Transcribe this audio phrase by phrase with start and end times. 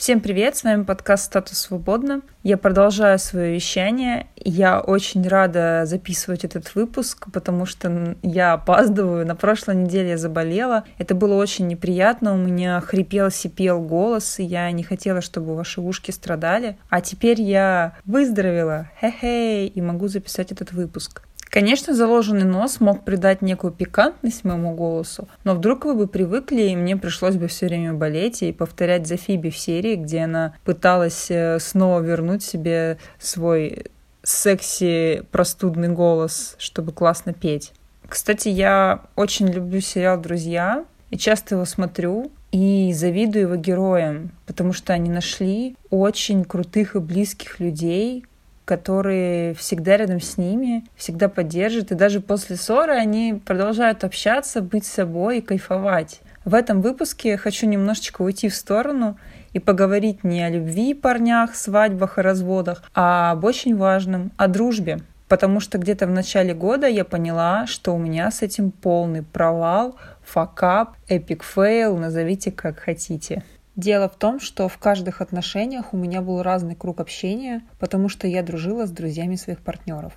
[0.00, 2.22] Всем привет, с вами подкаст «Статус свободно».
[2.42, 4.28] Я продолжаю свое вещание.
[4.34, 9.26] Я очень рада записывать этот выпуск, потому что я опаздываю.
[9.26, 10.84] На прошлой неделе я заболела.
[10.96, 12.32] Это было очень неприятно.
[12.32, 16.78] У меня хрипел, сипел голос, и я не хотела, чтобы ваши ушки страдали.
[16.88, 18.88] А теперь я выздоровела.
[19.02, 21.20] Хе-хей, и могу записать этот выпуск.
[21.50, 26.76] Конечно, заложенный нос мог придать некую пикантность моему голосу, но вдруг вы бы привыкли, и
[26.76, 31.26] мне пришлось бы все время болеть и повторять за Фиби в серии, где она пыталась
[31.28, 33.86] э, снова вернуть себе свой
[34.22, 37.72] секси простудный голос, чтобы классно петь.
[38.08, 44.72] Кстати, я очень люблю сериал «Друзья» и часто его смотрю, и завидую его героям, потому
[44.72, 48.24] что они нашли очень крутых и близких людей,
[48.70, 54.86] которые всегда рядом с ними, всегда поддержат, и даже после ссоры они продолжают общаться, быть
[54.86, 56.20] собой и кайфовать.
[56.44, 59.18] В этом выпуске я хочу немножечко уйти в сторону
[59.52, 65.00] и поговорить не о любви, парнях, свадьбах и разводах, а об очень важном, о дружбе.
[65.26, 69.96] Потому что где-то в начале года я поняла, что у меня с этим полный провал,
[70.22, 73.42] факап, epic fail, назовите как хотите.
[73.76, 78.26] Дело в том, что в каждых отношениях у меня был разный круг общения, потому что
[78.26, 80.12] я дружила с друзьями своих партнеров.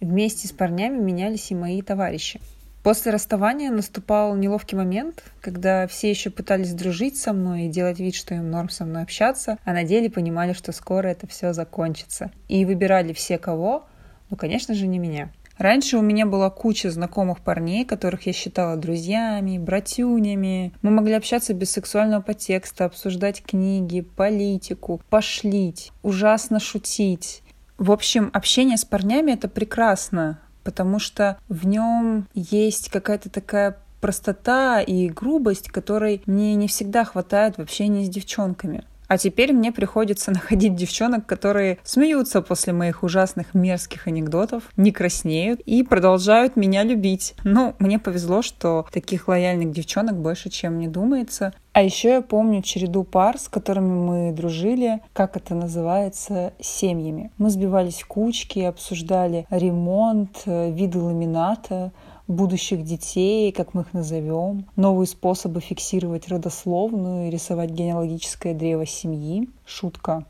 [0.00, 2.40] Вместе с парнями менялись и мои товарищи.
[2.82, 8.14] После расставания наступал неловкий момент, когда все еще пытались дружить со мной и делать вид,
[8.14, 12.30] что им норм со мной общаться, а на деле понимали, что скоро это все закончится.
[12.46, 13.86] И выбирали все кого,
[14.30, 15.30] ну, конечно же, не меня.
[15.58, 20.74] Раньше у меня была куча знакомых парней, которых я считала друзьями, братюнями.
[20.82, 27.42] Мы могли общаться без сексуального подтекста, обсуждать книги, политику, пошлить, ужасно шутить.
[27.78, 34.80] В общем, общение с парнями это прекрасно, потому что в нем есть какая-то такая простота
[34.80, 38.84] и грубость, которой мне не всегда хватает в общении с девчонками.
[39.08, 45.60] А теперь мне приходится находить девчонок, которые смеются после моих ужасных мерзких анекдотов, не краснеют
[45.60, 47.34] и продолжают меня любить.
[47.44, 51.52] Ну, мне повезло, что таких лояльных девчонок больше, чем мне думается.
[51.72, 57.30] А еще я помню череду пар, с которыми мы дружили, как это называется, семьями.
[57.36, 61.92] Мы сбивались в кучки, обсуждали ремонт, э, виды ламината,
[62.28, 69.48] будущих детей, как мы их назовем, новые способы фиксировать родословную и рисовать генеалогическое древо семьи.
[69.64, 70.24] Шутка.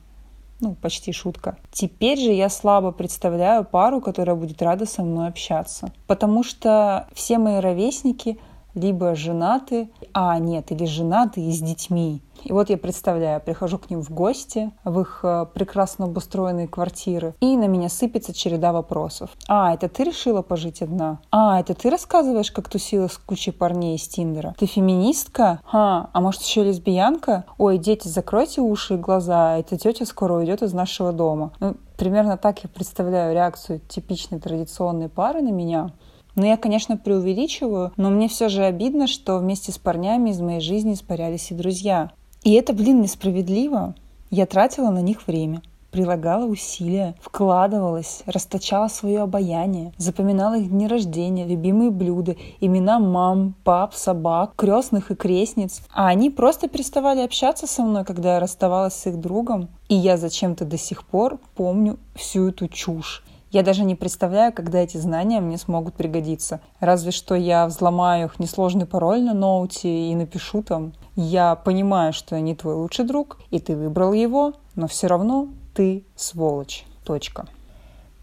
[0.61, 1.59] Ну, почти шутка.
[1.71, 5.93] Теперь же я слабо представляю пару, которая будет рада со мной общаться.
[6.07, 8.39] Потому что все мои ровесники
[8.77, 13.91] либо женаты, а нет, или женаты и с детьми, и вот я представляю, прихожу к
[13.91, 19.31] ним в гости, в их э, прекрасно обустроенные квартиры, и на меня сыпется череда вопросов.
[19.49, 21.19] А, это ты решила пожить одна?
[21.31, 24.55] А, это ты рассказываешь, как тусила с кучей парней из Тиндера?
[24.59, 25.61] Ты феминистка?
[25.73, 27.45] А, а может еще лесбиянка?
[27.59, 31.53] Ой, дети, закройте уши и глаза, эта тетя скоро уйдет из нашего дома.
[31.61, 35.91] Ну, примерно так я представляю реакцию типичной традиционной пары на меня.
[36.37, 40.61] Ну, я, конечно, преувеличиваю, но мне все же обидно, что вместе с парнями из моей
[40.61, 42.13] жизни испарялись и друзья.
[42.45, 43.95] И это, блин, несправедливо.
[44.31, 45.63] Я тратила на них время
[45.97, 53.95] прилагала усилия, вкладывалась, расточала свое обаяние, запоминала их дни рождения, любимые блюда, имена мам, пап,
[53.95, 55.81] собак, крестных и крестниц.
[55.95, 59.69] А они просто переставали общаться со мной, когда я расставалась с их другом.
[59.89, 63.25] И я зачем-то до сих пор помню всю эту чушь.
[63.51, 66.61] Я даже не представляю, когда эти знания мне смогут пригодиться.
[66.81, 72.39] Разве что я взломаю их несложный пароль на ноуте и напишу там «Я понимаю, что
[72.41, 76.85] не твой лучший друг, и ты выбрал его, но все равно ты сволочь».
[77.05, 77.47] Точка.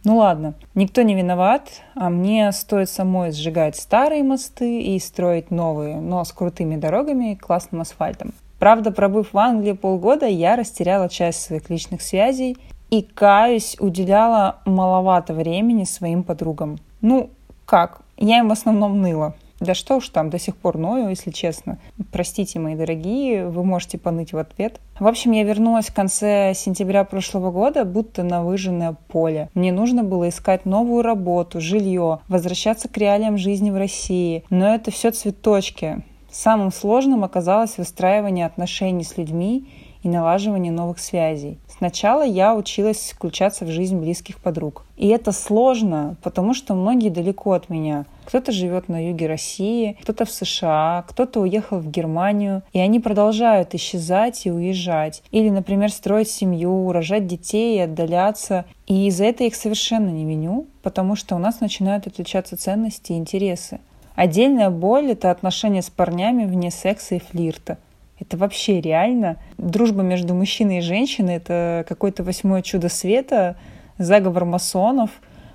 [0.03, 6.01] Ну ладно, никто не виноват, а мне стоит самой сжигать старые мосты и строить новые,
[6.01, 8.34] но с крутыми дорогами и классным асфальтом.
[8.59, 12.57] Правда, пробыв в Англии полгода, я растеряла часть своих личных связей
[12.94, 16.78] и, каюсь, уделяла маловато времени своим подругам.
[17.02, 17.31] Ну,
[17.66, 18.02] как?
[18.18, 19.34] Я им в основном ныла.
[19.59, 21.79] Да что уж там, до сих пор ною, если честно.
[22.12, 24.79] Простите, мои дорогие, вы можете поныть в ответ.
[25.00, 29.50] В общем, я вернулась в конце сентября прошлого года, будто на выжженное поле.
[29.56, 34.44] Мне нужно было искать новую работу, жилье, возвращаться к реалиям жизни в России.
[34.52, 36.03] Но это все цветочки.
[36.29, 39.67] Самым сложным оказалось выстраивание отношений с людьми
[40.03, 41.58] и налаживание новых связей.
[41.78, 44.85] Сначала я училась включаться в жизнь близких подруг.
[44.97, 48.05] И это сложно, потому что многие далеко от меня.
[48.26, 53.73] Кто-то живет на юге России, кто-то в США, кто-то уехал в Германию, и они продолжают
[53.73, 55.23] исчезать и уезжать.
[55.32, 58.66] Или, например, строить семью, рожать детей и отдаляться.
[58.85, 63.17] И за это их совершенно не виню, потому что у нас начинают отличаться ценности и
[63.17, 63.79] интересы.
[64.16, 67.78] Отдельная боль— это отношения с парнями вне секса и флирта.
[68.20, 69.38] Это вообще реально.
[69.58, 73.58] Дружба между мужчиной и женщиной— это какое-то восьмое чудо света,
[73.98, 75.10] заговор масонов.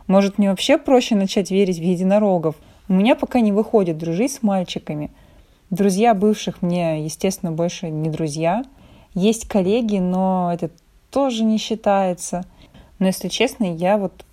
[0.06, 2.56] Может, мне вообще проще начать верить в единорогов?
[2.88, 5.10] У меня пока не выходит дружить с мальчиками.
[5.70, 8.64] Друзья бывших мне, естественно, больше не друзья.
[9.14, 10.70] Есть коллеги, но это
[11.10, 12.44] тоже не считается.
[12.98, 14.24] Но, если честно, я вот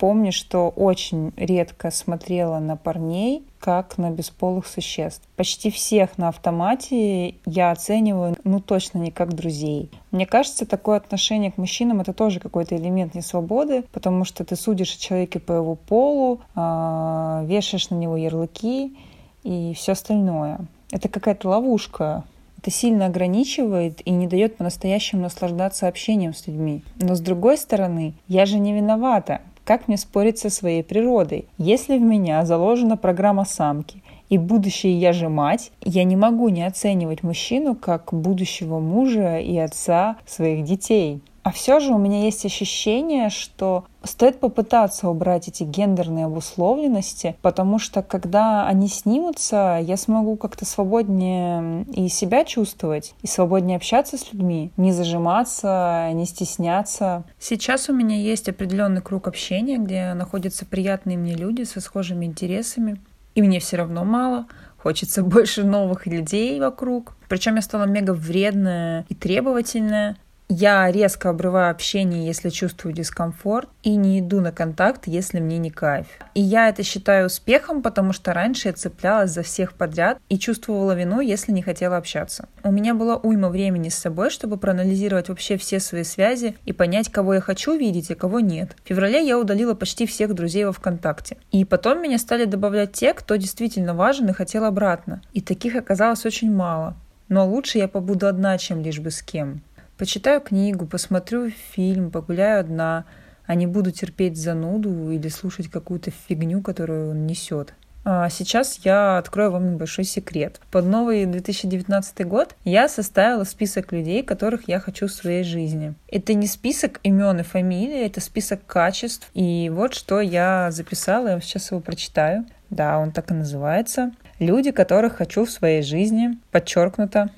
[0.00, 5.22] помню, что очень редко смотрела на парней, как на бесполых существ.
[5.36, 9.90] Почти всех на автомате я оцениваю, ну, точно не как друзей.
[10.10, 14.94] Мне кажется, такое отношение к мужчинам— это тоже какой-то элемент несвободы, потому что ты судишь
[14.94, 18.96] о человеке по его полу, э, вешаешь на него ярлыки
[19.42, 20.60] и все остальное.
[20.90, 22.24] Это какая-то ловушка,
[22.56, 26.82] это сильно ограничивает и не дает по-настоящему наслаждаться общением с людьми.
[26.96, 29.42] Но с другой стороны, я же не виновата.
[29.70, 31.46] Как мне спорить со своей природой?
[31.56, 36.66] Если в меня заложена программа самки, и будущее я же мать, я не могу не
[36.66, 41.20] оценивать мужчину как будущего мужа и отца своих детей.
[41.42, 47.78] А все же у меня есть ощущение, что стоит попытаться убрать эти гендерные обусловленности, потому
[47.78, 54.32] что когда они снимутся, я смогу как-то свободнее и себя чувствовать, и свободнее общаться с
[54.32, 57.24] людьми, не зажиматься, не стесняться.
[57.38, 63.00] Сейчас у меня есть определенный круг общения, где находятся приятные мне люди со схожими интересами,
[63.34, 64.46] и мне все равно мало,
[64.76, 67.16] хочется больше новых людей вокруг.
[67.28, 70.16] Причем я стала мега вредная и требовательная.
[70.52, 75.70] Я резко обрываю общение, если чувствую дискомфорт, и не иду на контакт, если мне не
[75.70, 76.08] кайф.
[76.34, 80.90] И я это считаю успехом, потому что раньше я цеплялась за всех подряд и чувствовала
[80.90, 82.48] вину, если не хотела общаться.
[82.64, 87.12] У меня была уйма времени с собой, чтобы проанализировать вообще все свои связи и понять,
[87.12, 88.74] кого я хочу видеть, а кого нет.
[88.82, 91.36] В феврале я удалила почти всех друзей во ВКонтакте.
[91.52, 95.22] И потом меня стали добавлять те, кто действительно важен и хотел обратно.
[95.32, 96.96] И таких оказалось очень мало.
[97.30, 99.62] Но лучше я побуду одна, чем лишь бы с кем.
[100.00, 103.04] Почитаю книгу, посмотрю фильм, погуляю одна,
[103.44, 107.74] а не буду терпеть зануду или слушать какую-то фигню, которую он несет.
[108.06, 110.58] А сейчас я открою вам небольшой секрет.
[110.70, 115.92] Под новый 2019 год я составила список людей, которых я хочу в своей жизни.
[116.08, 119.30] Это не список имен и фамилий, это список качеств.
[119.34, 122.46] И вот что я записала, я сейчас его прочитаю.
[122.70, 124.12] Да, он так и называется.
[124.38, 126.38] Люди, которых хочу в своей жизни.
[126.52, 127.28] Подчеркнуто.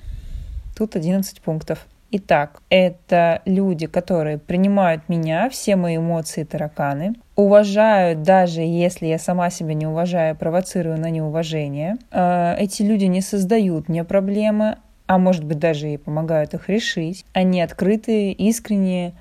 [0.77, 1.89] Тут 11 пунктов.
[2.15, 9.49] Итак, это люди, которые принимают меня, все мои эмоции тараканы, уважают, даже если я сама
[9.49, 11.97] себя не уважаю, провоцирую на неуважение.
[12.11, 14.77] Э, эти люди не создают мне проблемы,
[15.07, 17.25] а может быть даже и помогают их решить.
[17.33, 19.15] Они открытые, искренние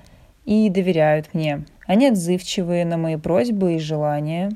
[0.44, 1.64] и доверяют мне.
[1.86, 4.50] Они отзывчивые на мои просьбы и желания.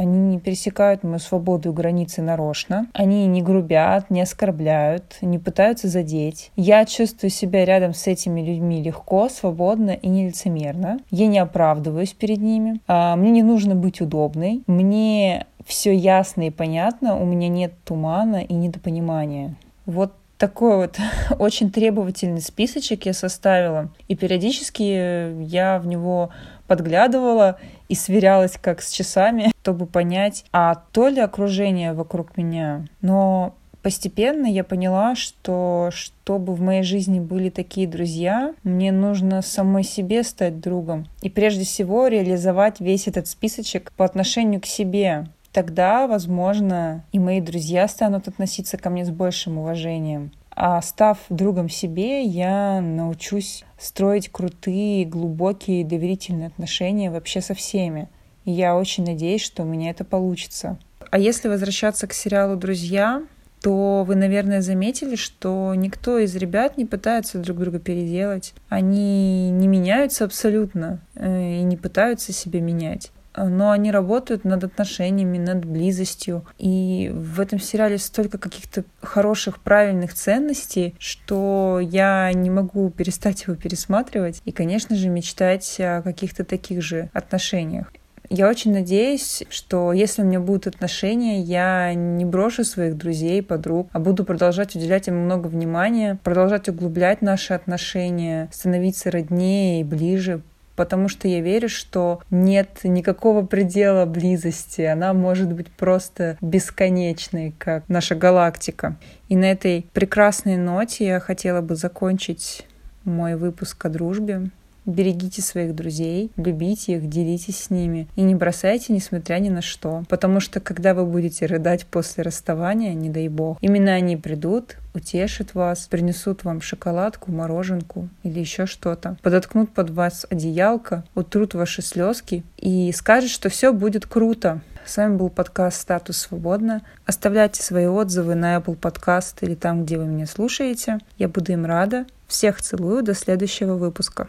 [0.00, 2.86] Они не пересекают мою свободу и границы нарочно.
[2.94, 6.50] Они не грубят, не оскорбляют, не пытаются задеть.
[6.56, 11.00] Я чувствую себя рядом с этими людьми легко, свободно и нелицемерно.
[11.10, 12.80] Я не оправдываюсь перед ними.
[12.88, 14.62] А, мне не нужно быть удобной.
[14.66, 17.20] Мне все ясно и понятно.
[17.20, 19.54] У меня нет тумана и недопонимания.
[19.84, 20.96] Вот такой вот
[21.38, 23.90] очень требовательный списочек я составила.
[24.08, 26.30] И периодически я в него
[26.66, 27.58] подглядывала
[27.90, 32.86] и сверялась как с часами, чтобы понять, а то ли окружение вокруг меня.
[33.02, 39.82] Но постепенно я поняла, что чтобы в моей жизни были такие друзья, мне нужно самой
[39.82, 41.08] себе стать другом.
[41.20, 45.26] И прежде всего реализовать весь этот списочек по отношению к себе.
[45.52, 50.30] Тогда, возможно, и мои друзья станут относиться ко мне с большим уважением.
[50.62, 58.10] А став другом себе, я научусь строить крутые, глубокие, доверительные отношения вообще со всеми.
[58.44, 60.78] И я очень надеюсь, что у меня это получится.
[61.10, 63.22] А если возвращаться к сериалу «Друзья»,
[63.62, 68.52] то вы, наверное, заметили, что никто из ребят не пытается друг друга переделать.
[68.68, 73.12] Они не меняются абсолютно э, и не пытаются себя менять.
[73.48, 76.44] Но они работают над отношениями, над близостью.
[76.58, 83.54] И в этом сериале столько каких-то хороших, правильных ценностей, что я не могу перестать его
[83.54, 87.92] пересматривать и, конечно же, мечтать о каких-то таких же отношениях.
[88.32, 93.88] Я очень надеюсь, что если у меня будут отношения, я не брошу своих друзей, подруг,
[93.90, 100.42] а буду продолжать уделять им много внимания, продолжать углублять наши отношения, становиться роднее и ближе,
[100.80, 107.86] потому что я верю, что нет никакого предела близости, она может быть просто бесконечной, как
[107.86, 108.96] наша галактика.
[109.28, 112.66] И на этой прекрасной ноте я хотела бы закончить
[113.04, 114.48] мой выпуск о дружбе.
[114.90, 120.04] Берегите своих друзей, любите их, делитесь с ними и не бросайте, несмотря ни на что.
[120.08, 125.54] Потому что когда вы будете рыдать после расставания, не дай бог, именно они придут, утешат
[125.54, 132.42] вас, принесут вам шоколадку, мороженку или еще что-то, подоткнут под вас одеялко, утрут ваши слезки
[132.56, 134.60] и скажут, что все будет круто.
[134.84, 136.82] С вами был подкаст «Статус свободно».
[137.04, 140.98] Оставляйте свои отзывы на Apple Podcast или там, где вы меня слушаете.
[141.16, 142.06] Я буду им рада.
[142.26, 143.02] Всех целую.
[143.02, 144.28] До следующего выпуска.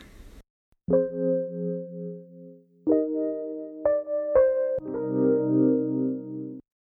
[0.91, 1.30] Thank you.